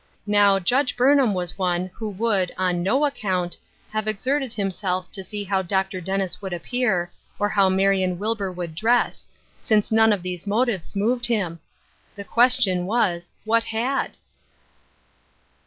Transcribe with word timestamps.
Now 0.25 0.57
Judge 0.57 0.97
Burnham 0.97 1.35
was 1.35 1.59
one 1.59 1.91
who 1.93 2.09
would, 2.09 2.51
on 2.57 2.81
no 2.81 3.05
account, 3.05 3.55
have 3.91 4.07
exerted 4.07 4.51
himself 4.51 5.11
to 5.11 5.23
see 5.23 5.43
how 5.43 5.61
Dr. 5.61 6.01
Dennis 6.01 6.41
would 6.41 6.53
appear, 6.53 7.11
or 7.37 7.49
how 7.49 7.69
Marion 7.69 8.17
Wilbur 8.17 8.51
would 8.51 8.73
dress, 8.73 9.27
since 9.61 9.91
none 9.91 10.11
of 10.11 10.23
these 10.23 10.47
motives 10.47 10.95
moved 10.95 11.27
him. 11.27 11.59
The 12.15 12.23
question 12.23 12.87
was. 12.87 13.31
What 13.45 13.65
had? 13.65 14.17